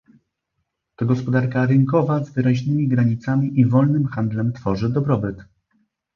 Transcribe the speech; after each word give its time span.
To 0.95 1.05
gospodarka 1.05 1.65
rynkowa 1.65 2.23
z 2.23 2.29
wyraźnymi 2.33 2.87
granicami 2.87 3.59
i 3.59 3.65
wolnym 3.65 4.05
handlem 4.05 4.53
tworzy 4.53 4.89
dobrobyt 4.89 5.43